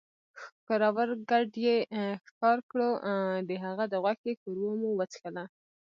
[0.41, 1.77] ښکرور ګډ ئې
[2.25, 2.89] ښکار کړو،
[3.49, 5.43] د هغه د غوښې ښوروا مو وڅښله